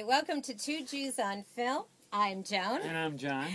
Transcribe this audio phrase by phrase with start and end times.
[0.00, 1.84] Hi, welcome to Two Jews on Film.
[2.10, 2.80] I'm Joan.
[2.82, 3.48] And I'm John.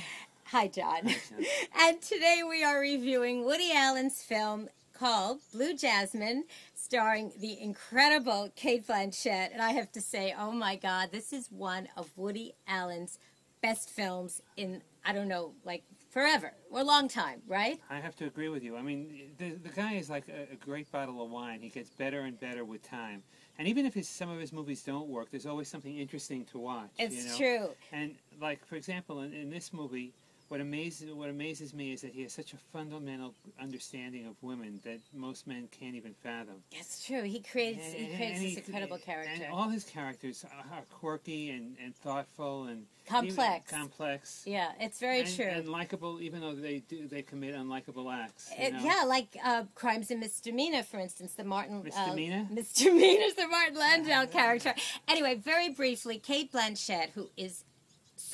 [0.44, 1.08] Hi, John.
[1.08, 1.46] Hi, John.
[1.82, 6.44] and today we are reviewing Woody Allen's film called Blue Jasmine,
[6.76, 9.54] starring the incredible Cate Blanchett.
[9.54, 13.18] And I have to say, oh my God, this is one of Woody Allen's
[13.66, 17.80] best films in, I don't know, like forever or a long time, right?
[17.90, 18.78] I have to agree with you.
[18.78, 21.62] I mean, the, the guy is like a, a great bottle of wine.
[21.62, 23.24] He gets better and better with time.
[23.58, 26.60] And even if his, some of his movies don't work, there's always something interesting to
[26.60, 26.92] watch.
[27.00, 27.38] It's you know?
[27.38, 27.76] true.
[27.92, 30.14] And like, for example, in, in this movie,
[30.48, 34.80] what amazes what amazes me is that he has such a fundamental understanding of women
[34.84, 36.56] that most men can't even fathom.
[36.72, 37.24] That's true.
[37.24, 39.44] He creates And- he creates this he- incredible character.
[39.46, 43.70] And all his characters are, quirky and, and thoughtful and Complex.
[43.72, 44.44] complex.
[44.48, 45.46] yeah, it's very and, true.
[45.46, 48.50] And likable, even though they do they commit unlikable acts.
[48.58, 52.48] It- yeah, like uh, Crimes and Misdemeanor, for instance, the Martin Misdemeanor?
[52.50, 54.74] Uh, Misdemeanor's the Martin Landau character.
[55.08, 57.64] Anyway, very briefly, Cate Blanchett, who is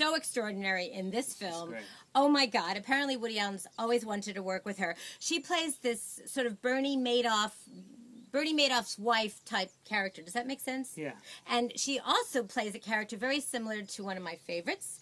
[0.02, 1.76] so extraordinary in this film.
[2.16, 2.76] Oh my God!
[2.76, 4.96] Apparently, Woody Allen's always wanted to work with her.
[5.20, 7.52] She plays this sort of Bernie Madoff,
[8.32, 10.24] Bernie Madoff's wife type character.
[10.24, 10.94] Does that make sense?
[10.98, 11.14] Yeah.
[11.48, 15.00] And she also plays a character very similar to one of my favorites.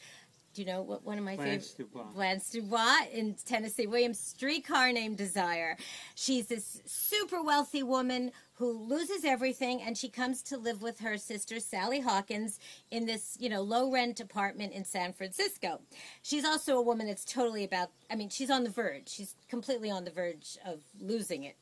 [0.53, 1.73] Do you know what one of my Blanche favorites?
[1.73, 2.03] Dubois.
[2.14, 5.78] Blanche Dubois in Tennessee Williams' Streetcar Named Desire.
[6.16, 11.17] She's this super wealthy woman who loses everything and she comes to live with her
[11.17, 12.59] sister Sally Hawkins
[12.92, 15.80] in this, you know, low rent apartment in San Francisco.
[16.22, 19.08] She's also a woman that's totally about I mean, she's on the verge.
[19.08, 21.55] She's completely on the verge of losing it.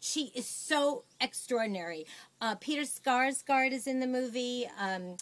[0.00, 2.06] She is so extraordinary.
[2.40, 4.68] Uh, Peter Skarsgård is in the movie.
[4.78, 5.16] Um,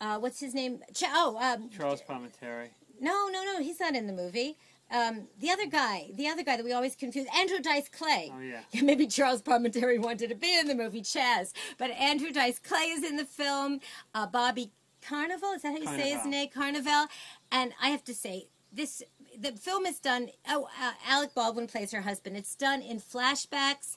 [0.00, 0.80] uh, what's his name?
[0.94, 2.68] Ch- oh, um, Charles Palminteri.
[3.00, 4.56] no, no, no, he's not in the movie.
[4.88, 8.32] Um, the other guy, the other guy that we always confuse, Andrew Dice Clay.
[8.32, 8.60] Oh yeah.
[8.82, 13.02] Maybe Charles Palminteri wanted to be in the movie Chaz, but Andrew Dice Clay is
[13.04, 13.80] in the film.
[14.14, 14.70] Uh, Bobby
[15.02, 16.30] Carnival, is that how you say his Carnival.
[16.30, 16.48] name?
[16.50, 17.06] Carnival.
[17.50, 19.02] And I have to say, this
[19.36, 20.28] the film is done.
[20.48, 22.36] Oh, uh, Alec Baldwin plays her husband.
[22.36, 23.96] It's done in flashbacks,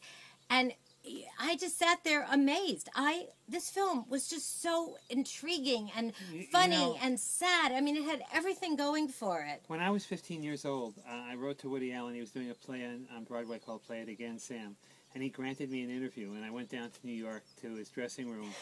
[0.49, 0.73] and
[1.39, 2.89] I just sat there amazed.
[2.95, 7.71] I this film was just so intriguing and You- you funny know- and sad.
[7.71, 9.63] I mean, it had everything going for it.
[9.67, 12.13] When I was 15 years old, uh, I wrote to Woody Allen.
[12.13, 14.75] He was doing a play on, on Broadway called Play It Again, Sam.
[15.15, 17.89] And he granted me an interview, and I went down to New York to his
[17.89, 18.53] dressing room,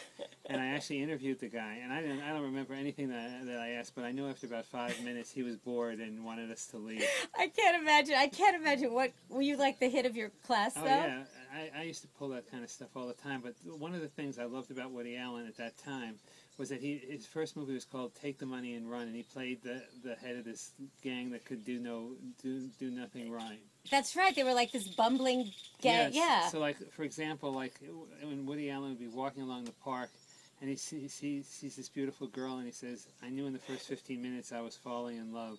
[0.46, 1.78] and I actually interviewed the guy.
[1.82, 4.46] And I didn't, I don't remember anything that, that I asked, but I knew after
[4.46, 7.04] about five minutes he was bored and wanted us to leave.
[7.38, 8.14] I can't imagine.
[8.16, 10.88] I can't imagine what were you like the hit of your class Oh though.
[10.88, 11.22] yeah,
[11.52, 13.42] I, I used to pull that kind of stuff all the time.
[13.42, 16.14] But one of the things I loved about Woody Allen at that time
[16.58, 19.22] was that he his first movie was called Take the Money and Run, and he
[19.22, 20.72] played the the head of this
[21.02, 22.10] gang that could do no
[22.42, 23.60] do do nothing right.
[23.90, 24.34] That's right.
[24.34, 26.12] They were like this bumbling gang.
[26.12, 26.14] Yes.
[26.14, 26.48] Yeah.
[26.48, 27.74] So like for example, like
[28.22, 30.10] when Woody Allen would be walking along the park.
[30.60, 33.58] And he sees, he sees this beautiful girl, and he says, "I knew in the
[33.60, 35.58] first 15 minutes I was falling in love,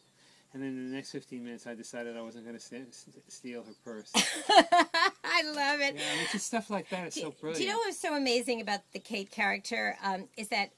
[0.53, 2.93] and then in the next 15 minutes I decided I wasn't going to st-
[3.29, 5.95] steal her purse." I love it.
[5.95, 7.57] Yeah, I mean, just stuff like that is do, so brilliant.
[7.59, 9.95] do you know what was so amazing about the Cate character?
[10.03, 10.71] Um, is that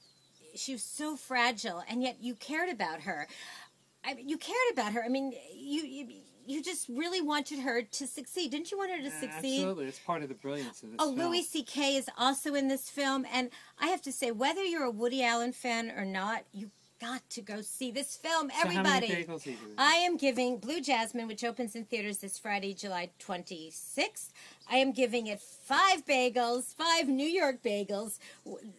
[0.54, 3.26] she was so fragile, and yet you cared about her.
[4.04, 5.02] I mean, you cared about her.
[5.04, 6.08] I mean, you, you
[6.44, 8.50] you just really wanted her to succeed.
[8.50, 9.60] Didn't you want her to Yeah, succeed?
[9.60, 11.12] Absolutely, it's part of the brilliance of this film.
[11.12, 11.30] Oh, film.
[11.30, 11.96] Louis C.K.
[11.96, 15.52] is also in this film, and I have to say, whether you're a Woody Allen
[15.52, 16.70] fan or not, you
[17.02, 18.50] got to go see this film.
[18.62, 19.06] Everybody.
[19.08, 19.74] how many bagels are you doing?
[19.76, 24.28] I am giving Blue Jasmine, which opens in theaters this Friday, July 26th.
[24.70, 28.18] I am giving it five bagels, five New York bagels.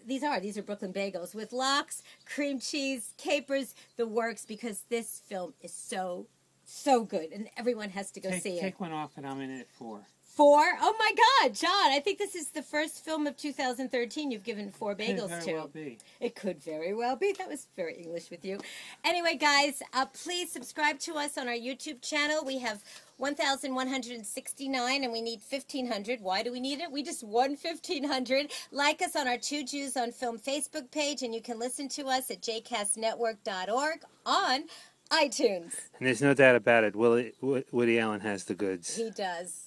[0.08, 4.46] These are these are Brooklyn bagels with lox, cream cheese, capers, the works.
[4.46, 6.28] Because this film is so
[6.66, 8.62] so good, and everyone has to go take, see it.
[8.62, 10.02] take one off, and I'm in it for.
[10.22, 10.64] Four?
[10.82, 11.12] Oh my
[11.44, 11.92] God, John!
[11.92, 15.42] I think this is the first film of 2013 you've given four Could bagels very
[15.44, 15.54] to.
[15.54, 16.00] well be.
[16.20, 17.34] It could very well be.
[17.38, 18.58] That was very English with you.
[19.04, 22.44] Anyway, guys, uh, please subscribe to us on our YouTube channel.
[22.44, 22.84] We have
[23.18, 26.20] 1,169 and we need 1,500.
[26.20, 26.92] Why do we need it?
[26.92, 28.52] We just won 1,500.
[28.72, 32.08] Like us on our Two Jews on Film Facebook page, and you can listen to
[32.08, 34.64] us at jcastnetwork.org on
[35.14, 35.74] iTunes.
[36.00, 36.96] And there's no doubt about it.
[36.96, 38.96] Willie, Woody Allen has the goods.
[38.96, 39.63] He does.